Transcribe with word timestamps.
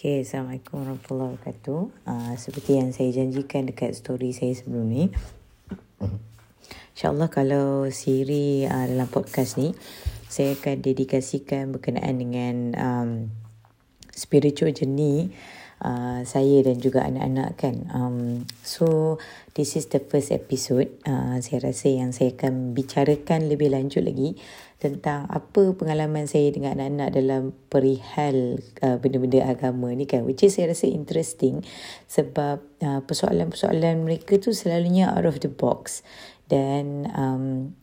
Okay, 0.00 0.24
Assalamualaikum 0.24 0.80
warahmatullahi 0.80 1.36
wabarakatuh. 1.36 1.80
Uh, 2.08 2.32
seperti 2.40 2.80
yang 2.80 2.88
saya 2.88 3.12
janjikan 3.12 3.68
dekat 3.68 3.92
story 3.92 4.32
saya 4.32 4.56
sebelum 4.56 4.88
ni. 4.88 5.12
InsyaAllah 6.96 7.28
kalau 7.28 7.84
siri 7.92 8.64
uh, 8.64 8.88
dalam 8.88 9.04
podcast 9.12 9.60
ni, 9.60 9.76
saya 10.24 10.56
akan 10.56 10.80
dedikasikan 10.80 11.76
berkenaan 11.76 12.16
dengan 12.16 12.56
um, 12.80 13.10
spiritual 14.08 14.72
journey 14.72 15.36
uh, 15.84 16.20
saya 16.24 16.64
dan 16.64 16.78
juga 16.78 17.04
anak-anak 17.04 17.50
kan. 17.56 17.76
Um, 17.92 18.44
so 18.62 19.18
this 19.56 19.76
is 19.76 19.88
the 19.92 20.00
first 20.00 20.30
episode. 20.32 20.92
Uh, 21.08 21.40
saya 21.40 21.72
rasa 21.72 21.88
yang 21.90 22.12
saya 22.12 22.36
akan 22.36 22.76
bicarakan 22.76 23.48
lebih 23.48 23.72
lanjut 23.72 24.04
lagi 24.04 24.36
tentang 24.80 25.28
apa 25.28 25.76
pengalaman 25.76 26.24
saya 26.24 26.48
dengan 26.48 26.80
anak-anak 26.80 27.10
dalam 27.12 27.42
perihal 27.68 28.64
uh, 28.80 28.96
benda-benda 28.96 29.44
agama 29.44 29.92
ni 29.92 30.08
kan. 30.08 30.24
Which 30.24 30.40
is 30.40 30.56
saya 30.56 30.72
rasa 30.72 30.88
interesting 30.88 31.60
sebab 32.08 32.64
uh, 32.80 33.00
persoalan-persoalan 33.04 34.04
mereka 34.04 34.40
tu 34.40 34.56
selalunya 34.56 35.12
out 35.12 35.28
of 35.28 35.44
the 35.44 35.52
box. 35.52 36.00
Dan 36.50 37.06
um, 37.14 37.78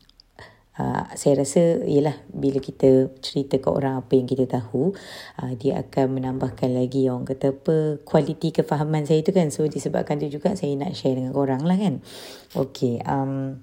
Uh, 0.77 1.09
saya 1.17 1.41
rasa 1.41 1.81
ialah 1.90 2.13
bila 2.30 2.62
kita 2.62 3.09
cerita 3.18 3.58
ke 3.58 3.66
orang 3.66 3.98
apa 3.98 4.13
yang 4.13 4.30
kita 4.30 4.45
tahu 4.45 4.94
uh, 5.41 5.52
dia 5.58 5.81
akan 5.81 6.22
menambahkan 6.22 6.70
lagi 6.70 7.09
orang 7.09 7.26
kata 7.26 7.49
apa 7.49 7.98
kualiti 8.05 8.54
kefahaman 8.54 9.09
saya 9.09 9.26
tu 9.26 9.34
kan? 9.34 9.49
So 9.49 9.66
disebabkan 9.66 10.21
tu 10.21 10.30
juga 10.30 10.54
saya 10.54 10.77
nak 10.77 10.94
share 10.94 11.18
dengan 11.18 11.34
orang 11.34 11.66
lah 11.66 11.82
kan. 11.82 12.05
Okay 12.54 13.02
um, 13.09 13.58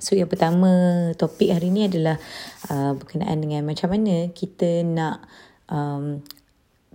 so 0.00 0.16
yang 0.16 0.32
pertama 0.32 1.12
topik 1.20 1.52
hari 1.52 1.68
ni 1.68 1.92
adalah 1.92 2.16
uh, 2.72 2.96
berkenaan 2.96 3.44
dengan 3.44 3.68
macam 3.68 3.92
mana 3.92 4.32
kita 4.32 4.80
nak 4.80 5.28
um, 5.68 6.24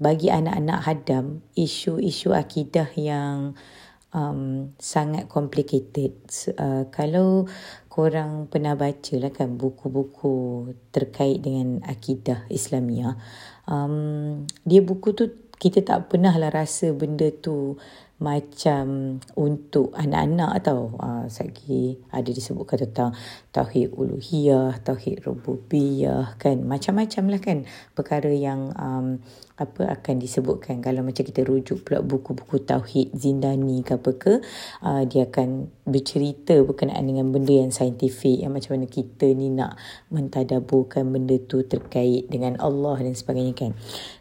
bagi 0.02 0.34
anak-anak 0.34 0.80
hadam 0.90 1.46
isu-isu 1.54 2.34
akidah 2.34 2.90
yang 2.98 3.54
um, 4.16 4.72
sangat 4.80 5.28
complicated. 5.28 6.16
Uh, 6.56 6.88
kalau 6.92 7.48
korang 7.92 8.48
pernah 8.48 8.76
baca 8.76 9.16
lah 9.20 9.32
kan 9.36 9.60
buku-buku 9.60 10.72
terkait 10.96 11.44
dengan 11.44 11.84
akidah 11.84 12.48
Islamiah, 12.48 13.20
um, 13.68 14.48
dia 14.64 14.80
buku 14.80 15.12
tu 15.12 15.26
kita 15.62 15.86
tak 15.86 16.10
pernah 16.10 16.34
lah 16.42 16.50
rasa 16.50 16.90
benda 16.90 17.30
tu 17.30 17.78
macam 18.22 19.18
untuk 19.34 19.92
anak-anak 19.98 20.62
tau. 20.62 20.94
Uh, 21.02 21.26
lagi 21.26 21.98
ada 22.14 22.30
disebutkan 22.30 22.86
tentang 22.86 23.12
tauhid 23.50 23.98
uluhiyah, 23.98 24.78
tauhid 24.86 25.26
rububiyah 25.26 26.38
kan. 26.38 26.62
Macam-macam 26.62 27.24
lah 27.34 27.42
kan 27.42 27.58
perkara 27.98 28.30
yang 28.30 28.70
um, 28.78 29.18
apa 29.62 29.94
akan 29.94 30.18
disebutkan 30.18 30.82
kalau 30.82 31.06
macam 31.06 31.22
kita 31.22 31.46
rujuk 31.46 31.86
pula 31.86 32.02
buku-buku 32.02 32.66
tauhid 32.66 33.14
zindani 33.14 33.86
ke 33.86 33.94
apa 33.94 34.12
ke 34.18 34.34
uh, 34.82 35.06
dia 35.06 35.30
akan 35.30 35.70
bercerita 35.86 36.58
berkenaan 36.66 37.06
dengan 37.06 37.30
benda 37.30 37.54
yang 37.54 37.70
saintifik 37.70 38.42
yang 38.42 38.58
macam 38.58 38.74
mana 38.74 38.90
kita 38.90 39.30
ni 39.30 39.54
nak 39.54 39.78
mentadaburkan 40.10 41.06
benda 41.14 41.38
tu 41.46 41.62
terkait 41.62 42.26
dengan 42.26 42.58
Allah 42.58 43.06
dan 43.06 43.14
sebagainya 43.14 43.54
kan 43.54 43.72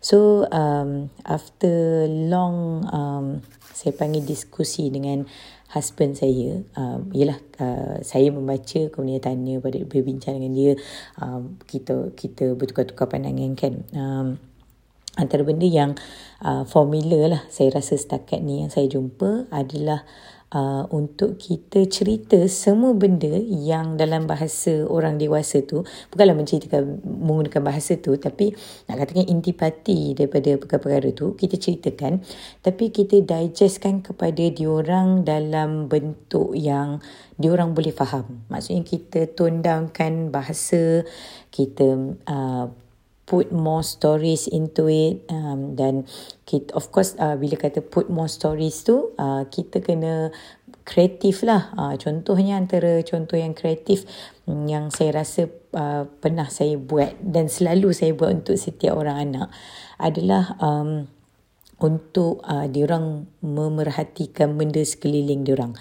so 0.04 0.44
um, 0.52 1.08
after 1.24 2.04
long 2.04 2.84
um, 2.92 3.26
saya 3.80 3.96
panggil 3.96 4.20
diskusi 4.20 4.92
dengan 4.92 5.24
husband 5.72 6.20
saya. 6.20 6.60
Uh, 6.76 7.00
ialah 7.16 7.40
uh, 7.64 7.96
saya 8.04 8.28
membaca 8.28 8.92
kemudian 8.92 9.24
tanya 9.24 9.56
pada 9.56 9.80
berbincang 9.88 10.36
dengan 10.36 10.52
dia. 10.52 10.72
Um, 11.16 11.56
kita 11.64 12.12
kita 12.12 12.52
bertukar-tukar 12.60 13.08
pandangan 13.08 13.56
kan. 13.56 13.74
Um, 13.96 14.36
antara 15.16 15.48
benda 15.48 15.64
yang 15.64 15.96
uh, 16.44 16.68
formula 16.68 17.40
lah 17.40 17.42
saya 17.48 17.72
rasa 17.72 17.96
setakat 17.96 18.44
ni 18.44 18.60
yang 18.60 18.70
saya 18.70 18.84
jumpa 18.84 19.48
adalah 19.48 20.04
uh, 20.54 20.84
untuk 20.90 21.38
kita 21.38 21.86
cerita 21.86 22.38
semua 22.50 22.94
benda 22.94 23.30
yang 23.42 23.94
dalam 23.94 24.26
bahasa 24.26 24.86
orang 24.86 25.16
dewasa 25.16 25.62
tu. 25.62 25.86
Bukanlah 26.10 26.36
menceritakan 26.36 27.02
menggunakan 27.04 27.62
bahasa 27.62 27.98
tu 27.98 28.14
tapi 28.18 28.54
nak 28.90 29.02
katakan 29.02 29.26
intipati 29.26 30.14
daripada 30.14 30.58
perkara-perkara 30.58 31.08
tu 31.14 31.34
kita 31.38 31.56
ceritakan. 31.56 32.22
Tapi 32.60 32.90
kita 32.90 33.22
digestkan 33.22 34.02
kepada 34.02 34.44
diorang 34.50 35.22
dalam 35.22 35.86
bentuk 35.86 36.54
yang 36.54 36.98
diorang 37.38 37.72
boleh 37.72 37.94
faham. 37.94 38.44
Maksudnya 38.52 38.82
kita 38.84 39.30
tone 39.32 39.64
downkan 39.64 40.28
bahasa 40.28 41.06
kita 41.50 42.16
uh, 42.26 42.66
put 43.30 43.54
more 43.54 43.86
stories 43.86 44.50
into 44.50 44.90
it 44.90 45.22
um, 45.30 45.78
dan 45.78 46.02
kita, 46.50 46.74
of 46.74 46.90
course 46.90 47.14
uh, 47.22 47.38
bila 47.38 47.54
kata 47.54 47.78
put 47.78 48.10
more 48.10 48.26
stories 48.26 48.82
tu 48.82 49.14
uh, 49.22 49.46
kita 49.46 49.78
kena 49.78 50.34
kreatif 50.82 51.46
lah 51.46 51.70
uh, 51.78 51.94
contohnya 51.94 52.58
antara 52.58 52.98
contoh 53.06 53.38
yang 53.38 53.54
kreatif 53.54 54.02
yang 54.50 54.90
saya 54.90 55.22
rasa 55.22 55.46
uh, 55.78 56.10
pernah 56.18 56.50
saya 56.50 56.74
buat 56.74 57.14
dan 57.22 57.46
selalu 57.46 57.94
saya 57.94 58.18
buat 58.18 58.42
untuk 58.42 58.58
setiap 58.58 58.98
orang 58.98 59.30
anak 59.30 59.48
adalah 60.02 60.58
um, 60.58 61.06
untuk 61.80 62.42
uh, 62.44 62.66
diorang 62.68 63.24
memerhatikan 63.40 64.52
benda 64.60 64.84
sekeliling 64.84 65.48
diorang. 65.48 65.72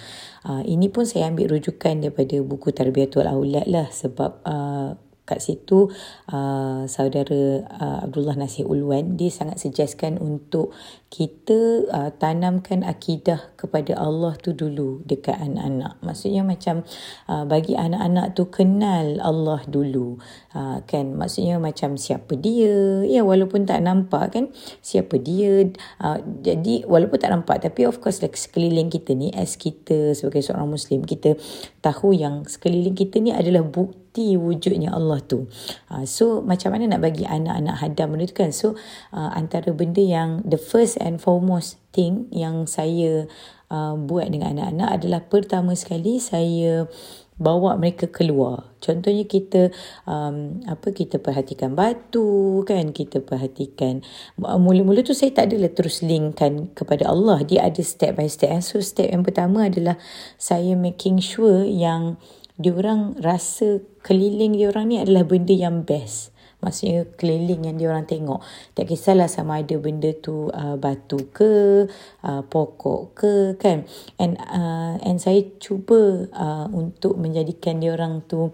Uh, 0.47 0.63
ini 0.63 0.87
pun 0.87 1.03
saya 1.03 1.27
ambil 1.27 1.59
rujukan 1.59 1.99
daripada 1.99 2.39
buku 2.39 2.71
Tarbiyatul 2.71 3.27
Aulad 3.27 3.67
lah 3.67 3.91
sebab 3.91 4.31
uh, 4.47 4.95
kat 5.29 5.45
situ 5.45 5.93
uh, 6.33 6.89
saudara 6.89 7.69
uh, 7.69 8.09
Abdullah 8.09 8.33
Nasir 8.33 8.65
Ulwan 8.65 9.13
dia 9.13 9.29
sangat 9.29 9.61
suggestkan 9.61 10.17
untuk 10.17 10.73
kita 11.13 11.89
uh, 11.89 12.09
tanamkan 12.17 12.81
akidah 12.85 13.53
kepada 13.57 13.97
Allah 13.97 14.37
tu 14.37 14.53
dulu 14.53 15.01
dekat 15.05 15.37
anak-anak. 15.37 15.97
Maksudnya 16.05 16.45
macam 16.45 16.85
uh, 17.25 17.45
bagi 17.49 17.73
anak-anak 17.77 18.37
tu 18.37 18.49
kenal 18.49 19.17
Allah 19.21 19.61
dulu 19.65 20.21
uh, 20.53 20.81
kan? 20.85 21.13
Maksudnya 21.13 21.57
macam 21.57 21.97
siapa 21.97 22.37
dia? 22.37 23.05
Ya 23.05 23.21
walaupun 23.25 23.65
tak 23.65 23.81
nampak 23.85 24.37
kan? 24.37 24.45
Siapa 24.85 25.17
dia? 25.17 25.69
Uh, 25.97 26.21
jadi 26.45 26.85
walaupun 26.85 27.17
tak 27.17 27.33
nampak 27.33 27.65
tapi 27.65 27.85
of 27.89 27.97
course 28.01 28.21
like 28.21 28.37
sekeliling 28.37 28.89
kita 28.93 29.17
ni 29.17 29.33
as 29.33 29.57
kita 29.57 30.13
sebagai 30.13 30.45
seorang 30.45 30.69
muslim 30.69 31.01
kita 31.05 31.37
tahu 31.81 32.13
yang 32.13 32.45
sekeliling 32.45 32.93
kita 32.93 33.17
ni 33.17 33.33
adalah 33.33 33.65
bukti 33.65 34.08
bukti 34.19 34.35
wujudnya 34.35 34.91
Allah 34.91 35.23
tu. 35.23 35.47
Uh, 35.87 36.03
so 36.03 36.43
macam 36.43 36.75
mana 36.75 36.91
nak 36.91 37.01
bagi 37.07 37.23
anak-anak 37.23 37.75
hadam 37.79 38.11
benda 38.11 38.27
tu 38.27 38.35
kan? 38.35 38.51
So 38.51 38.75
uh, 39.15 39.31
antara 39.31 39.71
benda 39.71 40.03
yang 40.03 40.43
the 40.43 40.59
first 40.59 40.99
and 40.99 41.23
foremost 41.23 41.79
thing 41.95 42.27
yang 42.35 42.67
saya 42.67 43.31
uh, 43.71 43.95
buat 43.95 44.27
dengan 44.27 44.59
anak-anak 44.59 44.89
adalah 44.99 45.21
pertama 45.23 45.71
sekali 45.79 46.19
saya 46.19 46.91
bawa 47.39 47.79
mereka 47.79 48.11
keluar. 48.11 48.67
Contohnya 48.83 49.23
kita 49.23 49.71
um, 50.03 50.59
apa 50.67 50.91
kita 50.91 51.23
perhatikan 51.23 51.71
batu 51.71 52.67
kan, 52.67 52.91
kita 52.91 53.23
perhatikan 53.23 54.03
mula-mula 54.35 54.99
tu 55.07 55.15
saya 55.15 55.31
tak 55.31 55.55
adalah 55.55 55.71
terus 55.71 56.03
linkkan 56.03 56.67
kepada 56.75 57.07
Allah. 57.07 57.39
Dia 57.47 57.71
ada 57.71 57.79
step 57.79 58.19
by 58.19 58.27
step. 58.27 58.59
So 58.59 58.83
step 58.83 59.07
yang 59.07 59.23
pertama 59.23 59.71
adalah 59.71 59.95
saya 60.35 60.75
making 60.75 61.23
sure 61.23 61.63
yang 61.63 62.19
diorang 62.59 63.15
rasa 63.23 63.79
keliling 64.03 64.59
diorang 64.59 64.91
ni 64.91 64.99
adalah 64.99 65.23
benda 65.23 65.55
yang 65.55 65.87
best. 65.87 66.35
Maksudnya 66.59 67.07
keliling 67.15 67.71
yang 67.71 67.79
diorang 67.79 68.03
tengok. 68.03 68.43
Tak 68.75 68.91
kisahlah 68.91 69.31
sama 69.31 69.63
ada 69.63 69.79
benda 69.79 70.11
tu 70.11 70.51
uh, 70.51 70.75
batu 70.75 71.31
ke, 71.31 71.87
uh, 72.19 72.41
pokok 72.43 73.15
ke 73.15 73.33
kan. 73.55 73.87
And 74.19 74.35
uh, 74.43 74.99
and 74.99 75.23
saya 75.23 75.47
cuba 75.63 76.27
uh, 76.35 76.67
untuk 76.75 77.15
menjadikan 77.15 77.79
diorang 77.79 78.27
tu 78.27 78.51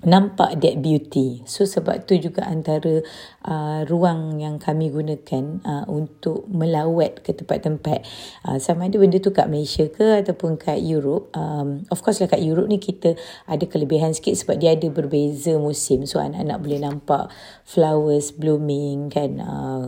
nampak 0.00 0.56
that 0.64 0.80
beauty. 0.80 1.44
So 1.44 1.68
sebab 1.68 2.08
tu 2.08 2.16
juga 2.16 2.48
antara 2.48 3.04
uh, 3.44 3.80
ruang 3.84 4.40
yang 4.40 4.56
kami 4.56 4.88
gunakan 4.88 5.60
uh, 5.60 5.84
untuk 5.92 6.48
melawat 6.48 7.20
ke 7.20 7.36
tempat-tempat. 7.36 8.04
Uh, 8.44 8.56
sama 8.56 8.88
ada 8.88 8.96
benda 8.96 9.20
tu 9.20 9.32
kat 9.32 9.52
Malaysia 9.52 9.84
ke 9.92 10.24
ataupun 10.24 10.56
kat 10.56 10.80
Europe. 10.80 11.28
Um, 11.36 11.84
of 11.92 12.00
course 12.00 12.24
lah 12.24 12.32
kat 12.32 12.40
Europe 12.40 12.68
ni 12.72 12.80
kita 12.80 13.12
ada 13.44 13.64
kelebihan 13.68 14.16
sikit 14.16 14.32
sebab 14.40 14.56
dia 14.56 14.72
ada 14.72 14.88
berbeza 14.88 15.56
musim. 15.60 16.08
So 16.08 16.16
anak-anak 16.20 16.58
boleh 16.64 16.80
nampak 16.80 17.24
flowers 17.68 18.32
blooming 18.32 19.12
kan. 19.12 19.36
Uh, 19.36 19.82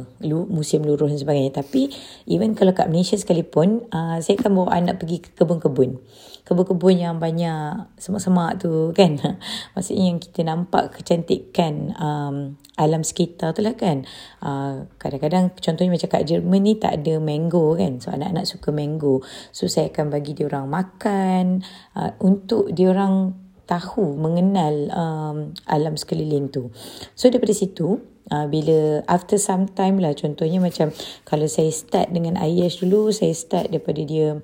musim 0.52 0.84
luruh 0.84 1.08
dan 1.08 1.16
sebagainya. 1.16 1.56
Tapi 1.56 1.88
even 2.28 2.52
kalau 2.52 2.76
kat 2.76 2.92
Malaysia 2.92 3.16
sekalipun, 3.16 3.88
uh, 3.88 4.20
saya 4.20 4.36
akan 4.36 4.50
bawa 4.52 4.76
anak 4.76 5.00
pergi 5.00 5.24
ke 5.24 5.30
kebun-kebun 5.40 6.04
kebun-kebun 6.42 6.98
yang 6.98 7.14
banyak 7.22 7.86
semak-semak 8.02 8.58
tu 8.58 8.90
kan 8.98 9.14
maksudnya 9.78 10.01
yang 10.08 10.18
kita 10.18 10.42
nampak 10.42 10.98
kecantikan 10.98 11.94
um, 11.94 12.58
alam 12.80 13.06
sekitar 13.06 13.54
tu 13.54 13.62
lah 13.62 13.76
kan. 13.76 14.08
Uh, 14.42 14.90
kadang-kadang 14.98 15.54
contohnya 15.54 15.92
macam 15.94 16.08
kat 16.08 16.24
Jerman 16.26 16.62
ni 16.64 16.74
tak 16.80 17.02
ada 17.02 17.20
mango 17.22 17.76
kan. 17.78 18.02
So 18.02 18.10
anak-anak 18.10 18.48
suka 18.48 18.74
mango. 18.74 19.22
So 19.54 19.68
saya 19.68 19.92
akan 19.92 20.10
bagi 20.10 20.34
dia 20.34 20.48
orang 20.48 20.66
makan. 20.66 21.62
Uh, 21.94 22.10
untuk 22.24 22.72
dia 22.72 22.90
orang 22.90 23.36
tahu 23.68 24.18
mengenal 24.18 24.74
um, 24.90 25.36
alam 25.70 25.94
sekeliling 25.94 26.50
tu. 26.50 26.74
So 27.14 27.30
daripada 27.30 27.54
situ 27.54 28.02
uh, 28.30 28.46
bila 28.50 29.00
after 29.06 29.38
some 29.38 29.70
time 29.70 29.98
lah 30.02 30.12
contohnya 30.14 30.58
macam 30.58 30.90
kalau 31.24 31.46
saya 31.46 31.70
start 31.72 32.10
dengan 32.12 32.36
Ayash 32.38 32.82
dulu 32.82 33.10
saya 33.14 33.32
start 33.32 33.72
daripada 33.72 34.02
dia 34.02 34.40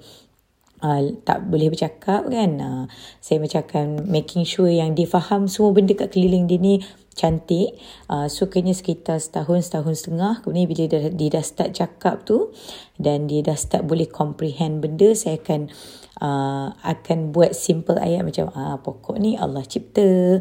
Uh, 0.79 1.19
tak 1.27 1.51
boleh 1.51 1.75
bercakap 1.75 2.31
kan? 2.31 2.51
Uh, 2.63 2.85
saya 3.19 3.43
macam 3.43 3.67
akan 3.67 3.87
making 4.07 4.47
sure 4.47 4.71
yang 4.71 4.95
dia 4.95 5.11
faham 5.11 5.51
semua 5.51 5.75
benda 5.75 5.95
kat 5.99 6.15
keliling 6.15 6.47
dia 6.47 6.59
ni 6.63 6.79
cantik. 7.19 7.75
Uh, 8.07 8.31
so 8.31 8.47
kena 8.47 8.71
sekitar 8.71 9.19
setahun 9.19 9.67
setahun 9.67 10.07
setengah. 10.07 10.39
Kemudian 10.47 10.71
bila 10.71 10.85
dia, 10.87 11.11
dia 11.11 11.29
dah 11.35 11.45
start 11.45 11.75
cakap 11.75 12.23
tu 12.23 12.55
dan 12.95 13.27
dia 13.27 13.43
dah 13.43 13.59
start 13.59 13.83
boleh 13.83 14.07
comprehend 14.07 14.79
benda 14.79 15.11
saya 15.19 15.43
akan 15.43 15.67
uh, 16.23 16.71
akan 16.87 17.35
buat 17.35 17.59
simple 17.59 17.99
ayat 17.99 18.23
macam 18.23 18.55
uh, 18.55 18.79
pokok 18.79 19.19
ni 19.19 19.35
Allah 19.35 19.67
cipta. 19.67 20.39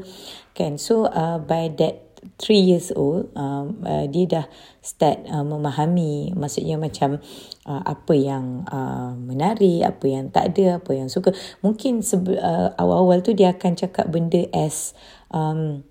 Kan? 0.53 0.77
So 0.77 1.09
uh, 1.09 1.41
by 1.41 1.73
that 1.81 2.06
three 2.35 2.59
years 2.59 2.91
old 2.91 3.31
um, 3.39 3.79
uh, 3.87 4.03
dia 4.11 4.25
dah 4.27 4.45
start 4.83 5.23
uh, 5.31 5.47
memahami 5.47 6.35
maksudnya 6.35 6.75
macam 6.75 7.23
uh, 7.63 7.83
apa 7.87 8.13
yang 8.15 8.67
uh, 8.67 9.15
menarik 9.15 9.87
apa 9.87 10.05
yang 10.07 10.27
tak 10.27 10.55
ada 10.55 10.83
apa 10.83 10.91
yang 10.91 11.07
suka. 11.07 11.31
Mungkin 11.63 12.03
uh, 12.03 12.75
awal-awal 12.75 13.23
tu 13.23 13.31
dia 13.31 13.55
akan 13.55 13.79
cakap 13.79 14.11
benda 14.11 14.43
as 14.51 14.91
um, 15.31 15.87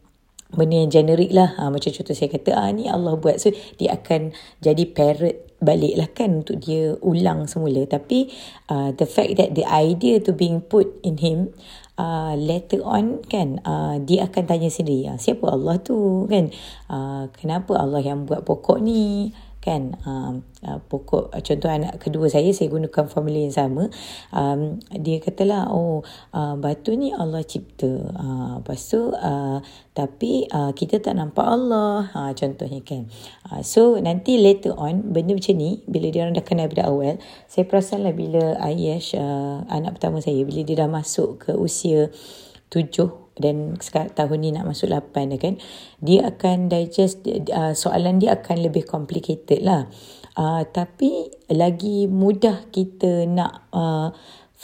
benda 0.54 0.76
yang 0.78 0.92
generik 0.92 1.30
lah. 1.34 1.58
Ha, 1.58 1.68
macam 1.72 1.90
contoh 1.90 2.14
saya 2.14 2.30
kata 2.30 2.54
ah 2.54 2.70
ni 2.70 2.86
Allah 2.86 3.18
buat. 3.18 3.42
So 3.42 3.50
dia 3.80 3.98
akan 3.98 4.30
jadi 4.62 4.84
parrot 4.94 5.46
balik 5.56 5.94
lah 5.96 6.08
kan 6.12 6.44
untuk 6.44 6.62
dia 6.62 6.94
ulang 7.00 7.48
semula. 7.48 7.82
Tapi 7.88 8.30
uh, 8.70 8.92
the 8.94 9.08
fact 9.08 9.40
that 9.40 9.56
the 9.56 9.64
idea 9.66 10.20
to 10.22 10.30
being 10.30 10.60
put 10.62 10.86
in 11.02 11.18
him 11.18 11.50
uh, 11.96 12.32
later 12.36 12.80
on 12.84 13.24
kan 13.26 13.60
uh, 13.64 13.96
dia 14.00 14.28
akan 14.28 14.44
tanya 14.44 14.70
sendiri 14.70 15.10
uh, 15.10 15.18
siapa 15.18 15.48
Allah 15.48 15.80
tu? 15.80 16.28
kan? 16.30 16.52
Uh, 16.88 17.28
kenapa 17.36 17.76
Allah 17.76 18.00
yang 18.04 18.24
buat 18.28 18.44
pokok 18.44 18.80
ni 18.80 19.32
kan 19.66 19.98
um, 20.06 20.46
uh, 20.62 20.78
pokok 20.78 21.34
uh, 21.34 21.42
contoh 21.42 21.66
anak 21.66 21.98
kedua 21.98 22.30
saya 22.30 22.54
saya 22.54 22.70
gunakan 22.70 23.10
formula 23.10 23.42
yang 23.42 23.50
sama. 23.50 23.90
Um, 24.30 24.78
dia 24.94 25.18
katalah 25.18 25.74
oh 25.74 26.06
uh, 26.30 26.54
batu 26.54 26.94
ni 26.94 27.10
Allah 27.10 27.42
cipta. 27.42 27.90
Uh, 27.90 28.62
lepas 28.62 28.78
tu 28.78 29.10
uh, 29.10 29.58
tapi 29.90 30.46
uh, 30.54 30.70
kita 30.70 31.02
tak 31.02 31.18
nampak 31.18 31.42
Allah. 31.42 32.06
Uh, 32.14 32.30
contohnya 32.38 32.78
kan. 32.86 33.10
Uh, 33.50 33.66
so 33.66 33.98
nanti 33.98 34.38
later 34.38 34.78
on 34.78 35.10
benda 35.10 35.34
macam 35.34 35.58
ni 35.58 35.82
bila 35.90 36.14
dia 36.14 36.22
orang 36.22 36.38
dah 36.38 36.46
kenal 36.46 36.70
pada 36.70 36.86
awal 36.86 37.18
saya 37.50 37.66
perasan 37.66 38.06
lah 38.06 38.14
bila 38.14 38.54
Ayesh 38.62 39.18
uh, 39.18 39.66
anak 39.66 39.98
pertama 39.98 40.22
saya 40.22 40.38
bila 40.46 40.62
dia 40.62 40.78
dah 40.78 40.90
masuk 40.90 41.48
ke 41.48 41.52
usia 41.58 42.14
tujuh 42.70 43.25
dan 43.36 43.76
sekarang 43.80 44.12
tahun 44.16 44.38
ni 44.40 44.48
nak 44.56 44.64
masuk 44.68 44.88
8 44.88 45.36
dah 45.36 45.40
kan 45.40 45.54
dia 46.00 46.28
akan 46.28 46.72
digest 46.72 47.24
uh, 47.28 47.76
soalan 47.76 48.16
dia 48.16 48.36
akan 48.40 48.64
lebih 48.64 48.88
complicated 48.88 49.60
lah. 49.60 49.88
Uh, 50.36 50.68
tapi 50.68 51.32
lagi 51.48 52.04
mudah 52.12 52.68
kita 52.68 53.24
nak 53.24 53.72
uh, 53.72 54.12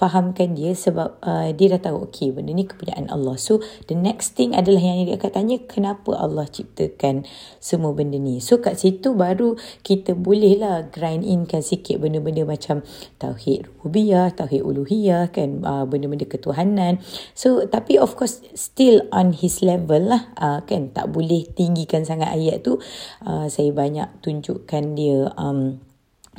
fahamkan 0.03 0.59
dia 0.59 0.75
sebab 0.75 1.23
uh, 1.23 1.55
dia 1.55 1.79
dah 1.79 1.95
tahu 1.95 2.11
okey 2.11 2.35
benda 2.35 2.51
ni 2.51 2.67
kepunyaan 2.67 3.07
Allah. 3.07 3.39
So 3.39 3.63
the 3.87 3.95
next 3.95 4.35
thing 4.35 4.51
adalah 4.51 4.83
yang 4.83 5.07
dia 5.07 5.15
akan 5.15 5.31
tanya 5.31 5.63
kenapa 5.63 6.19
Allah 6.19 6.51
ciptakan 6.51 7.23
semua 7.63 7.95
benda 7.95 8.19
ni. 8.19 8.43
So 8.43 8.59
kat 8.59 8.83
situ 8.83 9.15
baru 9.15 9.55
kita 9.87 10.19
bolehlah 10.19 10.91
grind 10.91 11.23
in 11.23 11.47
kan 11.47 11.63
sikit 11.63 12.03
benda-benda 12.03 12.43
macam 12.43 12.83
tauhid 13.23 13.71
rububiyah, 13.79 14.35
tauhid 14.35 14.67
uluhiyah 14.67 15.31
kan 15.31 15.63
uh, 15.63 15.87
benda-benda 15.87 16.27
ketuhanan. 16.27 16.99
So 17.39 17.63
tapi 17.71 18.03
of 18.03 18.19
course 18.19 18.43
still 18.59 19.07
on 19.15 19.39
his 19.39 19.63
level 19.63 20.11
lah 20.11 20.35
uh, 20.35 20.67
kan 20.67 20.91
tak 20.91 21.15
boleh 21.15 21.47
tinggikan 21.55 22.03
sangat 22.03 22.35
ayat 22.35 22.67
tu. 22.67 22.83
Uh, 23.23 23.47
saya 23.47 23.71
banyak 23.71 24.11
tunjukkan 24.19 24.99
dia 24.99 25.31
um, 25.39 25.79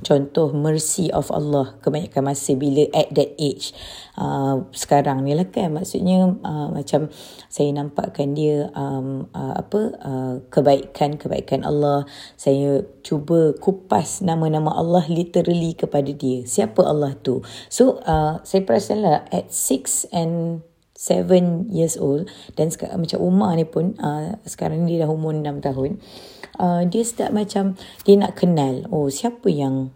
contoh 0.02 0.50
mercy 0.50 1.14
of 1.14 1.30
Allah 1.30 1.78
kebanyakan 1.86 2.34
masa 2.34 2.58
bila 2.58 2.90
at 2.98 3.14
that 3.14 3.38
age. 3.38 3.78
Uh, 4.18 4.66
sekarang 4.74 5.22
ni 5.22 5.38
lah 5.38 5.46
kan 5.54 5.70
maksudnya 5.70 6.34
uh, 6.42 6.68
macam 6.74 7.14
saya 7.48 7.70
nampakkan 7.70 8.34
dia 8.34 8.74
um, 8.74 9.30
uh, 9.38 9.54
apa 9.62 9.82
uh, 10.02 10.34
kebaikan 10.50 11.22
kebaikan 11.22 11.62
Allah. 11.62 12.10
Saya 12.34 12.82
cuba 13.06 13.54
kupas 13.54 14.26
nama-nama 14.26 14.74
Allah 14.74 15.06
literally 15.06 15.78
kepada 15.78 16.10
dia. 16.10 16.42
Siapa 16.42 16.82
Allah 16.82 17.14
tu? 17.14 17.46
So 17.70 18.02
uh, 18.02 18.42
saya 18.42 18.66
perasan 18.66 19.06
lah 19.06 19.30
at 19.30 19.54
6 19.54 20.10
and 20.10 20.66
7 21.04 21.68
years 21.68 22.00
old. 22.00 22.32
Dan 22.56 22.72
sekarang 22.72 23.04
macam 23.04 23.20
Umar 23.20 23.60
ni 23.60 23.68
pun 23.68 24.00
uh, 24.00 24.40
sekarang 24.48 24.88
ni 24.88 24.96
dia 24.96 25.04
dah 25.04 25.12
umur 25.12 25.36
6 25.36 25.60
tahun. 25.60 26.00
Uh, 26.56 26.88
dia 26.88 27.04
start 27.04 27.36
macam 27.36 27.76
dia 28.08 28.16
nak 28.16 28.38
kenal 28.38 28.86
oh 28.94 29.10
siapa 29.10 29.50
yang 29.50 29.92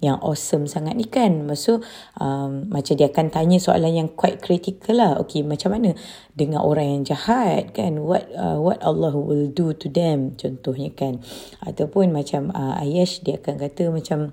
yang 0.00 0.16
awesome 0.24 0.64
sangat 0.64 0.96
ni 0.96 1.04
kan? 1.04 1.44
Maksud 1.44 1.84
um, 2.16 2.72
macam 2.72 2.96
dia 2.96 3.12
akan 3.12 3.28
tanya 3.28 3.60
soalan 3.60 3.92
yang 3.92 4.08
quite 4.08 4.40
critical 4.40 4.96
lah. 4.96 5.12
Okay 5.20 5.44
macam 5.44 5.76
mana 5.76 5.92
dengan 6.32 6.64
orang 6.64 7.00
yang 7.00 7.02
jahat 7.04 7.76
kan? 7.76 8.00
What 8.00 8.32
uh, 8.32 8.56
what 8.56 8.80
Allah 8.80 9.12
will 9.12 9.52
do 9.52 9.76
to 9.76 9.92
them 9.92 10.32
contohnya 10.40 10.88
kan? 10.96 11.20
Ataupun 11.60 12.16
macam 12.16 12.48
uh, 12.56 12.80
Ayash 12.80 13.20
dia 13.20 13.36
akan 13.36 13.60
kata 13.60 13.92
macam 13.92 14.32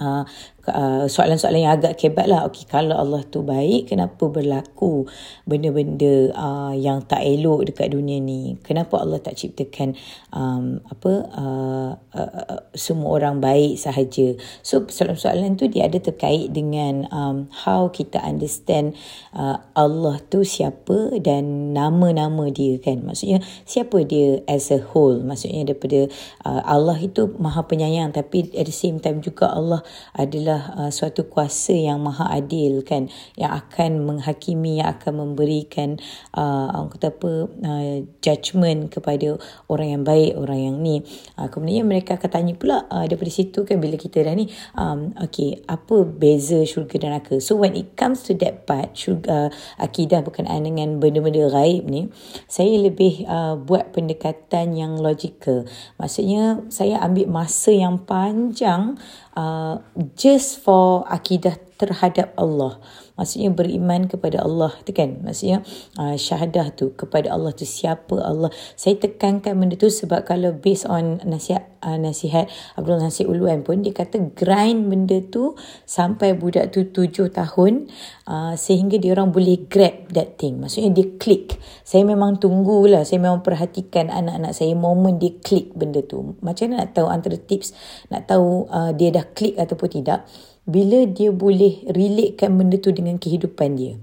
uh, 0.00 0.24
uh, 0.70 1.04
soalan-soalan 1.10 1.66
yang 1.66 1.74
agak 1.74 1.98
kebat 1.98 2.30
lah. 2.30 2.46
Okay, 2.46 2.68
kalau 2.68 2.94
Allah 2.94 3.24
tu 3.26 3.42
baik, 3.42 3.90
kenapa 3.90 4.30
berlaku 4.30 5.08
benda-benda 5.48 6.30
uh, 6.36 6.74
yang 6.76 7.02
tak 7.02 7.26
elok 7.26 7.66
dekat 7.66 7.90
dunia 7.90 8.20
ni? 8.20 8.60
Kenapa 8.62 9.00
Allah 9.00 9.18
tak 9.18 9.40
ciptakan 9.40 9.96
um, 10.30 10.84
apa 10.86 11.12
uh, 11.34 11.90
uh, 11.96 12.32
uh, 12.46 12.62
semua 12.76 13.16
orang 13.16 13.42
baik 13.42 13.80
sahaja? 13.80 14.36
So, 14.60 14.86
soalan-soalan 14.86 15.56
tu 15.56 15.66
dia 15.66 15.88
ada 15.88 15.98
terkait 15.98 16.52
dengan 16.52 17.08
um, 17.10 17.50
how 17.64 17.90
kita 17.90 18.22
understand 18.22 18.94
uh, 19.32 19.58
Allah 19.74 20.20
tu 20.30 20.44
siapa 20.46 21.16
dan 21.18 21.72
nama-nama 21.72 22.52
dia 22.52 22.76
kan? 22.78 23.02
Maksudnya, 23.02 23.40
siapa 23.64 24.04
dia 24.04 24.44
as 24.44 24.68
a 24.68 24.78
whole? 24.78 25.18
Maksudnya, 25.24 25.66
daripada 25.66 26.06
uh, 26.44 26.62
Allah 26.62 27.00
itu 27.00 27.32
maha 27.40 27.64
penyayang 27.64 28.12
tapi 28.12 28.52
at 28.52 28.68
the 28.68 28.74
same 28.74 29.00
time 29.00 29.24
juga 29.24 29.48
Allah 29.48 29.80
adalah 30.12 30.59
uh, 30.76 30.90
suatu 30.92 31.26
kuasa 31.26 31.72
yang 31.72 32.00
maha 32.00 32.28
adil 32.30 32.84
kan 32.84 33.08
yang 33.34 33.52
akan 33.56 34.04
menghakimi 34.06 34.80
yang 34.80 34.92
akan 34.94 35.12
memberikan 35.26 35.96
uh, 36.36 36.86
kata 36.92 37.12
apa 37.12 37.32
uh, 37.48 37.94
judgement 38.20 38.92
kepada 38.92 39.40
orang 39.66 39.88
yang 39.98 40.02
baik 40.04 40.32
orang 40.36 40.60
yang 40.60 40.76
ni. 40.80 40.96
Uh, 41.34 41.48
kemudian 41.48 41.88
mereka 41.88 42.20
akan 42.20 42.30
tanya 42.30 42.54
pula 42.56 42.86
uh, 42.88 43.04
daripada 43.04 43.32
situ 43.32 43.64
kan 43.64 43.80
bila 43.80 43.96
kita 43.96 44.22
dah 44.24 44.34
ni 44.36 44.48
um, 44.76 45.16
okay 45.18 45.60
apa 45.66 46.04
beza 46.04 46.62
syurga 46.68 47.00
dan 47.00 47.16
neraka? 47.16 47.40
So 47.42 47.56
when 47.56 47.74
it 47.74 47.96
comes 47.98 48.22
to 48.28 48.36
that 48.40 48.68
part 48.68 48.94
syurga 48.94 49.30
uh, 49.30 49.48
akidah 49.80 50.20
berkenaan 50.24 50.66
dengan 50.66 50.98
benda-benda 50.98 51.48
gaib 51.50 51.86
ni 51.86 52.10
saya 52.46 52.76
lebih 52.76 53.24
uh, 53.26 53.54
buat 53.56 53.94
pendekatan 53.94 54.74
yang 54.74 54.98
logical 54.98 55.64
maksudnya 55.96 56.64
saya 56.68 56.98
ambil 57.04 57.26
masa 57.30 57.70
yang 57.70 58.02
panjang 58.02 58.98
uh, 59.36 59.78
just 60.16 60.39
for 60.56 61.04
akidah 61.08 61.56
terhadap 61.80 62.36
Allah. 62.36 62.76
Maksudnya 63.16 63.48
beriman 63.52 64.04
kepada 64.04 64.44
Allah 64.44 64.76
tu 64.84 64.92
kan. 64.92 65.16
Maksudnya 65.24 65.64
uh, 65.96 66.16
syahadah 66.16 66.76
tu 66.76 66.92
kepada 66.92 67.32
Allah 67.32 67.56
tu 67.56 67.64
siapa 67.64 68.20
Allah. 68.20 68.52
Saya 68.76 69.00
tekankan 69.00 69.56
benda 69.56 69.80
tu 69.80 69.88
sebab 69.88 70.28
kalau 70.28 70.52
based 70.52 70.84
on 70.84 71.24
nasihat 71.24 71.64
uh, 71.80 71.96
nasihat 71.96 72.52
Abdul 72.76 73.00
Nasir 73.00 73.28
Uluan 73.28 73.64
pun 73.64 73.80
dia 73.80 73.96
kata 73.96 74.32
grind 74.36 74.92
benda 74.92 75.24
tu 75.24 75.56
sampai 75.88 76.36
budak 76.36 76.72
tu 76.72 76.92
tujuh 76.92 77.32
tahun 77.32 77.88
uh, 78.28 78.56
sehingga 78.56 79.00
dia 79.00 79.16
orang 79.16 79.32
boleh 79.32 79.68
grab 79.68 80.12
that 80.12 80.36
thing. 80.36 80.60
Maksudnya 80.60 80.92
dia 80.92 81.16
klik. 81.16 81.56
Saya 81.84 82.04
memang 82.04 82.36
tunggulah. 82.36 83.04
Saya 83.08 83.20
memang 83.20 83.40
perhatikan 83.40 84.12
anak-anak 84.12 84.52
saya 84.52 84.76
moment 84.76 85.16
dia 85.16 85.32
klik 85.40 85.72
benda 85.72 86.04
tu. 86.04 86.36
Macam 86.44 86.72
mana 86.72 86.84
nak 86.84 86.92
tahu 86.92 87.08
antara 87.08 87.36
tips 87.40 87.72
nak 88.12 88.28
tahu 88.28 88.68
uh, 88.68 88.92
dia 88.92 89.12
dah 89.12 89.24
klik 89.32 89.56
ataupun 89.56 89.88
tidak 89.88 90.28
bila 90.68 91.06
dia 91.08 91.32
boleh 91.32 91.84
relatekan 91.88 92.56
benda 92.56 92.76
tu 92.76 92.92
dengan 92.92 93.16
kehidupan 93.16 93.76
dia. 93.76 93.94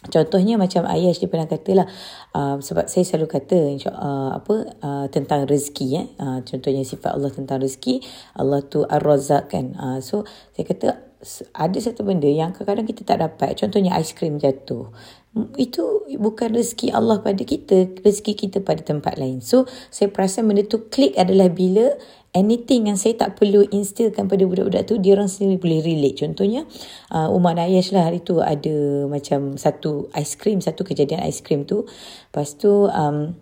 Contohnya 0.00 0.56
macam 0.56 0.88
ayah 0.88 1.12
dia 1.12 1.28
pernah 1.28 1.44
katalah 1.44 1.84
uh, 2.32 2.56
sebab 2.56 2.88
saya 2.88 3.04
selalu 3.04 3.36
kata 3.36 3.76
uh, 3.92 4.32
apa 4.40 4.54
uh, 4.80 5.06
tentang 5.12 5.44
rezeki 5.44 5.88
eh. 5.92 6.06
Uh, 6.16 6.40
contohnya 6.40 6.80
sifat 6.88 7.12
Allah 7.12 7.28
tentang 7.28 7.60
rezeki 7.60 8.00
Allah 8.32 8.64
tu 8.64 8.80
ar-razzaq 8.80 9.52
kan. 9.52 9.76
Uh, 9.76 10.00
so 10.00 10.24
saya 10.56 10.64
kata 10.64 10.86
ada 11.52 11.78
satu 11.84 12.00
benda 12.00 12.24
yang 12.24 12.56
kadang-kadang 12.56 12.88
kita 12.88 13.04
tak 13.04 13.20
dapat. 13.20 13.60
Contohnya 13.60 13.92
aiskrim 13.92 14.40
jatuh. 14.40 14.88
Itu 15.60 16.08
bukan 16.16 16.56
rezeki 16.56 16.96
Allah 16.96 17.20
pada 17.20 17.44
kita 17.44 18.00
rezeki 18.00 18.48
kita 18.48 18.64
pada 18.64 18.80
tempat 18.80 19.20
lain. 19.20 19.44
So 19.44 19.68
saya 19.92 20.08
perasan 20.08 20.48
benda 20.48 20.64
tu 20.64 20.88
klik 20.88 21.12
adalah 21.20 21.52
bila 21.52 21.92
anything 22.30 22.86
yang 22.86 22.98
saya 22.98 23.18
tak 23.18 23.38
perlu 23.38 23.66
instillkan 23.74 24.30
pada 24.30 24.46
budak-budak 24.46 24.86
tu 24.86 24.98
dia 25.02 25.18
orang 25.18 25.26
sendiri 25.26 25.58
boleh 25.58 25.80
relate. 25.82 26.22
Contohnya 26.22 26.62
uh, 27.10 27.28
Umar 27.34 27.58
Nayash 27.58 27.90
lah 27.90 28.06
hari 28.06 28.22
tu 28.22 28.38
ada 28.38 29.06
macam 29.10 29.58
satu 29.58 30.06
ice 30.14 30.38
cream 30.38 30.62
satu 30.62 30.86
kejadian 30.86 31.26
ice 31.26 31.42
cream 31.42 31.66
tu. 31.66 31.86
Lepas 32.30 32.54
tu 32.54 32.86
um, 32.86 33.34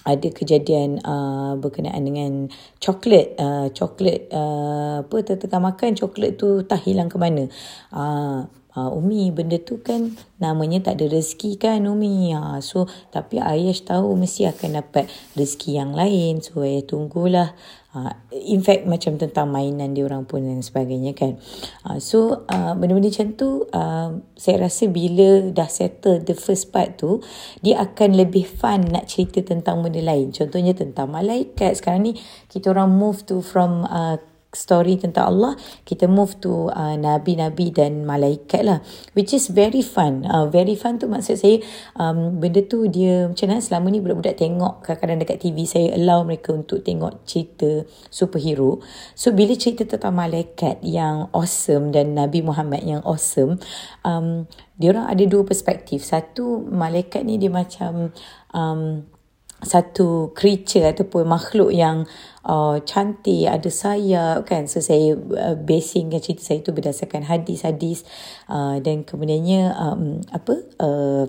ada 0.00 0.28
kejadian 0.32 1.00
uh, 1.04 1.60
berkenaan 1.60 2.00
dengan 2.04 2.32
coklat 2.80 3.36
uh, 3.36 3.68
coklat 3.72 4.32
uh, 4.32 5.04
apa 5.04 5.16
tengah 5.24 5.60
makan 5.60 5.96
coklat 5.96 6.40
tu 6.40 6.64
tak 6.64 6.84
hilang 6.84 7.08
ke 7.08 7.16
mana. 7.16 7.48
Uh, 7.92 8.48
Uh, 8.70 8.86
Umi 8.94 9.34
benda 9.34 9.58
tu 9.58 9.82
kan 9.82 10.14
namanya 10.38 10.78
tak 10.78 11.02
ada 11.02 11.18
rezeki 11.18 11.58
kan 11.58 11.82
Umi? 11.90 12.30
Ha, 12.30 12.62
so 12.62 12.86
tapi 13.10 13.42
Ayash 13.42 13.82
tahu 13.82 14.14
mesti 14.14 14.46
akan 14.46 14.78
dapat 14.78 15.10
rezeki 15.34 15.82
yang 15.82 15.90
lain. 15.90 16.38
So 16.38 16.62
Ayah 16.62 16.86
tunggulah 16.86 17.50
uh, 17.94 18.12
in 18.30 18.62
fact 18.62 18.86
macam 18.86 19.18
tentang 19.18 19.50
mainan 19.50 19.94
dia 19.94 20.06
orang 20.06 20.26
pun 20.26 20.44
dan 20.44 20.62
sebagainya 20.62 21.12
kan. 21.14 21.38
Uh, 21.86 21.98
so 21.98 22.46
uh, 22.46 22.72
benda-benda 22.78 23.10
macam 23.10 23.28
tu 23.34 23.48
uh, 23.70 24.08
saya 24.38 24.56
rasa 24.66 24.86
bila 24.86 25.50
dah 25.50 25.66
settle 25.66 26.22
the 26.22 26.36
first 26.36 26.70
part 26.70 26.98
tu 27.00 27.18
dia 27.60 27.82
akan 27.82 28.16
lebih 28.16 28.46
fun 28.46 28.86
nak 28.90 29.10
cerita 29.10 29.42
tentang 29.42 29.82
benda 29.82 30.00
lain. 30.00 30.30
Contohnya 30.30 30.72
tentang 30.72 31.10
malaikat. 31.10 31.78
Sekarang 31.78 32.06
ni 32.06 32.12
kita 32.48 32.70
orang 32.70 32.94
move 32.94 33.26
to 33.26 33.42
from 33.42 33.86
uh, 33.86 34.18
story 34.50 34.98
tentang 34.98 35.30
Allah 35.30 35.52
kita 35.86 36.10
move 36.10 36.38
to 36.42 36.70
uh, 36.74 36.98
nabi-nabi 36.98 37.70
dan 37.70 38.02
malaikat 38.02 38.66
lah. 38.66 38.78
Which 39.14 39.30
is 39.30 39.50
very 39.50 39.82
fun. 39.82 40.26
Uh, 40.26 40.50
very 40.50 40.74
fun 40.74 40.98
tu 40.98 41.06
maksud 41.06 41.38
saya 41.38 41.62
um, 41.94 42.38
benda 42.42 42.62
tu 42.66 42.90
dia 42.90 43.30
macam 43.30 43.46
mana 43.46 43.62
selama 43.62 43.86
ni 43.94 44.02
budak-budak 44.02 44.36
tengok 44.38 44.82
kadang-kadang 44.82 45.18
dekat 45.22 45.38
TV 45.38 45.56
saya 45.66 45.94
allow 45.94 46.26
mereka 46.26 46.50
untuk 46.54 46.82
tengok 46.82 47.22
cerita 47.22 47.86
superhero. 48.10 48.82
So 49.14 49.30
bila 49.30 49.54
cerita 49.54 49.86
tentang 49.86 50.18
malaikat 50.18 50.82
yang 50.82 51.30
awesome 51.30 51.94
dan 51.94 52.18
Nabi 52.18 52.42
Muhammad 52.42 52.82
yang 52.82 53.02
awesome 53.06 53.62
um, 54.02 54.50
dia 54.80 54.96
orang 54.96 55.06
ada 55.06 55.24
dua 55.28 55.46
perspektif. 55.46 56.02
Satu 56.02 56.64
malaikat 56.66 57.22
ni 57.22 57.38
dia 57.38 57.52
macam 57.52 58.10
um, 58.50 59.04
satu 59.60 60.32
creature 60.32 60.88
ataupun 60.88 61.28
makhluk 61.28 61.70
yang 61.72 62.08
uh, 62.44 62.80
cantik, 62.84 63.44
ada 63.44 63.68
sayap 63.68 64.48
kan. 64.48 64.64
So 64.64 64.80
saya 64.80 65.16
uh, 65.16 65.56
basing 65.56 66.12
cerita 66.20 66.42
saya 66.44 66.64
tu 66.64 66.72
berdasarkan 66.72 67.28
hadis-hadis 67.28 68.08
uh, 68.48 68.80
dan 68.80 69.04
kemudiannya 69.04 69.72
um, 69.76 70.24
apa 70.32 70.54
uh, 70.80 71.24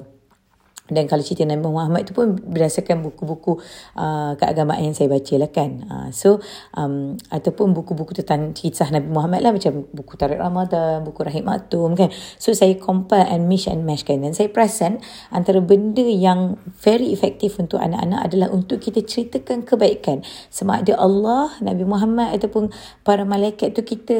dan 0.91 1.07
kalau 1.07 1.23
cerita 1.23 1.47
Nabi 1.47 1.63
Muhammad 1.63 2.03
tu 2.03 2.11
pun 2.11 2.35
berdasarkan 2.35 2.99
buku-buku 2.99 3.63
uh, 3.95 4.35
keagamaan 4.35 4.91
yang 4.91 4.95
saya 4.95 5.07
baca 5.07 5.33
lah 5.39 5.49
kan. 5.49 5.71
Uh, 5.87 6.09
so, 6.11 6.43
um, 6.75 7.15
ataupun 7.31 7.71
buku-buku 7.71 8.11
tentang 8.19 8.51
kisah 8.51 8.91
Nabi 8.91 9.07
Muhammad 9.07 9.39
lah 9.39 9.55
macam 9.55 9.87
buku 9.95 10.19
Tarik 10.19 10.37
Ramadan, 10.37 11.07
buku 11.07 11.23
Rahim 11.23 11.47
Maktum 11.47 11.95
kan. 11.95 12.11
So, 12.35 12.51
saya 12.51 12.75
compile 12.75 13.23
and 13.23 13.47
mish 13.47 13.71
and 13.71 13.87
mash 13.87 14.03
kan. 14.03 14.19
Dan 14.19 14.35
saya 14.35 14.51
perasan 14.51 14.99
antara 15.31 15.63
benda 15.63 16.03
yang 16.03 16.59
very 16.83 17.15
effective 17.15 17.55
untuk 17.55 17.79
anak-anak 17.79 18.27
adalah 18.27 18.51
untuk 18.51 18.83
kita 18.83 18.99
ceritakan 18.99 19.63
kebaikan. 19.63 20.27
Sama 20.51 20.83
ada 20.83 20.99
Allah, 20.99 21.55
Nabi 21.63 21.87
Muhammad 21.87 22.35
ataupun 22.35 22.67
para 23.07 23.23
malaikat 23.23 23.71
tu 23.71 23.87
kita 23.87 24.17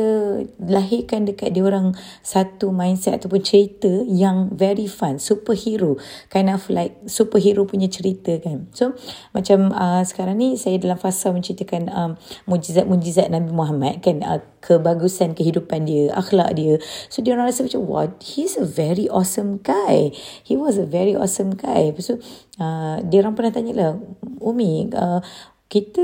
lahirkan 0.64 1.28
dekat 1.28 1.52
dia 1.52 1.68
orang 1.68 1.92
satu 2.24 2.72
mindset 2.72 3.20
ataupun 3.20 3.44
cerita 3.44 3.92
yang 4.08 4.56
very 4.56 4.88
fun, 4.88 5.20
superhero. 5.20 6.00
Kind 6.32 6.48
of 6.48 6.61
of 6.62 6.70
like 6.70 6.94
superhero 7.10 7.66
punya 7.66 7.90
cerita 7.90 8.38
kan. 8.38 8.70
So 8.78 8.94
macam 9.34 9.74
uh, 9.74 10.06
sekarang 10.06 10.38
ni 10.38 10.54
saya 10.62 10.78
dalam 10.78 11.02
fasa 11.02 11.34
menceritakan 11.34 11.90
um, 11.90 12.12
mujizat-mujizat 12.46 13.34
Nabi 13.34 13.50
Muhammad 13.50 14.06
kan 14.06 14.22
uh, 14.22 14.46
kebagusan 14.62 15.34
kehidupan 15.34 15.90
dia, 15.90 16.14
akhlak 16.14 16.54
dia. 16.54 16.78
So 17.10 17.26
dia 17.26 17.34
orang 17.34 17.50
rasa 17.50 17.66
macam 17.66 17.82
what? 17.90 18.22
He's 18.22 18.54
a 18.62 18.68
very 18.70 19.10
awesome 19.10 19.58
guy. 19.66 20.14
He 20.46 20.54
was 20.54 20.78
a 20.78 20.86
very 20.86 21.18
awesome 21.18 21.58
guy. 21.58 21.90
So 21.98 22.22
uh, 22.62 23.02
dia 23.02 23.26
orang 23.26 23.34
pernah 23.34 23.50
tanya 23.50 23.74
lah, 23.74 23.92
Umi, 24.38 24.94
uh, 24.94 25.26
kita 25.72 26.04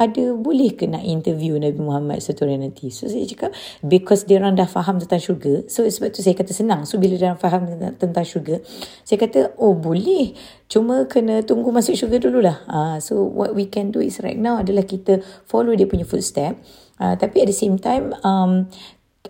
ada 0.00 0.32
boleh 0.32 0.72
ke 0.72 0.88
nak 0.88 1.04
interview 1.04 1.60
Nabi 1.60 1.76
Muhammad 1.76 2.24
satu 2.24 2.48
hari 2.48 2.56
nanti. 2.56 2.88
So 2.88 3.04
saya 3.04 3.28
cakap 3.28 3.52
because 3.84 4.24
dia 4.24 4.40
orang 4.40 4.56
dah 4.56 4.64
faham 4.64 4.96
tentang 4.96 5.20
syurga. 5.20 5.68
So 5.68 5.84
sebab 5.84 6.16
tu 6.16 6.24
saya 6.24 6.32
kata 6.32 6.56
senang. 6.56 6.88
So 6.88 6.96
bila 6.96 7.20
dia 7.20 7.28
orang 7.28 7.36
faham 7.36 7.68
tentang, 7.68 8.00
tentang 8.00 8.24
syurga, 8.24 8.64
saya 9.04 9.20
kata 9.20 9.52
oh 9.60 9.76
boleh. 9.76 10.32
Cuma 10.72 11.04
kena 11.04 11.44
tunggu 11.44 11.68
masuk 11.68 12.00
syurga 12.00 12.16
dululah. 12.16 12.64
Uh, 12.64 12.96
so 12.96 13.20
what 13.20 13.52
we 13.52 13.68
can 13.68 13.92
do 13.92 14.00
is 14.00 14.24
right 14.24 14.40
now 14.40 14.56
adalah 14.56 14.88
kita 14.88 15.20
follow 15.44 15.76
dia 15.76 15.84
punya 15.84 16.08
footstep. 16.08 16.56
Uh, 16.96 17.12
tapi 17.20 17.44
at 17.44 17.52
the 17.52 17.54
same 17.54 17.76
time 17.76 18.16
um, 18.24 18.72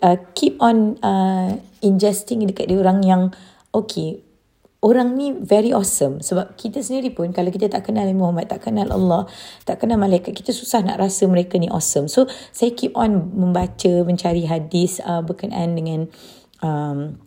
uh, 0.07 0.15
keep 0.39 0.55
on 0.63 0.95
uh, 1.03 1.59
ingesting 1.83 2.47
dekat 2.47 2.71
dia 2.71 2.79
orang 2.79 3.03
yang 3.03 3.23
okay 3.75 4.23
orang 4.79 5.19
ni 5.19 5.35
very 5.35 5.75
awesome. 5.75 6.23
Sebab 6.23 6.55
kita 6.55 6.79
sendiri 6.83 7.11
pun 7.11 7.35
kalau 7.35 7.51
kita 7.51 7.67
tak 7.67 7.91
kenal 7.91 8.07
Muhammad 8.15 8.47
tak 8.47 8.71
kenal 8.71 8.87
Allah 8.95 9.27
tak 9.67 9.83
kenal 9.83 9.99
malaikat 9.99 10.35
kita 10.35 10.55
susah 10.55 10.87
nak 10.87 11.03
rasa 11.03 11.27
mereka 11.27 11.59
ni 11.59 11.67
awesome. 11.67 12.07
So 12.07 12.31
saya 12.55 12.71
keep 12.75 12.95
on 12.95 13.35
membaca 13.35 14.07
mencari 14.07 14.47
hadis 14.47 15.03
uh, 15.03 15.23
berkenaan 15.23 15.75
dengan 15.75 16.01
um, 16.63 17.19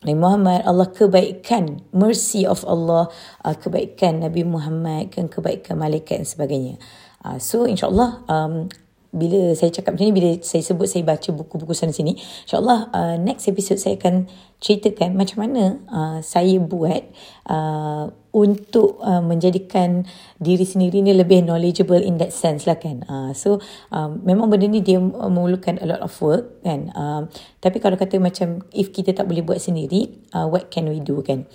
Nabi 0.00 0.16
Muhammad 0.16 0.64
Allah 0.64 0.88
kebaikan 0.88 1.84
mercy 1.92 2.46
of 2.46 2.62
Allah 2.64 3.10
uh, 3.44 3.56
kebaikan 3.58 4.22
Nabi 4.22 4.46
Muhammad 4.46 5.12
kan 5.12 5.26
kebaikan 5.26 5.76
malaikat 5.76 6.24
dan 6.24 6.28
sebagainya. 6.28 6.74
Uh, 7.20 7.36
so 7.36 7.68
insyaallah 7.68 8.24
um, 8.30 8.70
bila 9.10 9.54
saya 9.58 9.74
cakap 9.74 9.98
macam 9.98 10.06
ni 10.06 10.14
bila 10.14 10.30
saya 10.40 10.62
sebut 10.62 10.86
saya 10.86 11.02
baca 11.02 11.28
buku-buku 11.34 11.74
sana 11.74 11.90
sini 11.90 12.14
insyaallah 12.46 12.94
uh, 12.94 13.16
next 13.18 13.50
episode 13.50 13.82
saya 13.82 13.98
akan 13.98 14.30
ceritakan 14.62 15.18
macam 15.18 15.42
mana 15.42 15.82
uh, 15.90 16.18
saya 16.22 16.60
buat 16.62 17.02
uh, 17.48 18.12
untuk 18.30 19.02
uh, 19.02 19.18
menjadikan 19.18 20.06
diri 20.38 20.62
sendiri 20.62 21.02
ni 21.02 21.10
lebih 21.10 21.42
knowledgeable 21.42 21.98
in 21.98 22.22
that 22.22 22.30
sense 22.30 22.68
lah 22.68 22.78
kan. 22.78 23.02
Uh, 23.10 23.34
so 23.34 23.58
um, 23.90 24.22
memang 24.22 24.46
benda 24.46 24.70
ni 24.70 24.78
dia 24.84 25.02
memerlukan 25.02 25.82
a 25.82 25.86
lot 25.88 26.00
of 26.04 26.12
work 26.22 26.62
kan. 26.62 26.94
Uh, 26.94 27.26
tapi 27.58 27.82
kalau 27.82 27.98
kata 27.98 28.22
macam 28.22 28.62
if 28.70 28.94
kita 28.94 29.10
tak 29.10 29.26
boleh 29.26 29.42
buat 29.42 29.58
sendiri 29.58 30.14
uh, 30.36 30.46
what 30.46 30.70
can 30.70 30.86
we 30.86 31.02
do 31.02 31.18
kan? 31.26 31.48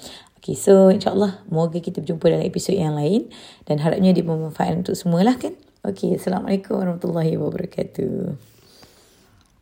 Okay, 0.46 0.54
so 0.54 0.94
insyaAllah 0.94 1.42
moga 1.50 1.82
kita 1.82 2.06
berjumpa 2.06 2.30
dalam 2.30 2.46
episod 2.46 2.78
yang 2.78 2.94
lain 2.94 3.34
dan 3.66 3.82
harapnya 3.82 4.14
dia 4.14 4.22
bermanfaat 4.22 4.86
untuk 4.86 4.94
semua 4.94 5.26
lah 5.26 5.34
kan. 5.42 5.58
Okey, 5.86 6.18
Assalamualaikum 6.18 6.82
warahmatullahi 6.82 7.38
wabarakatuh. 7.38 8.55